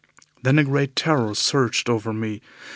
[0.41, 2.41] Then a great terror surged over me.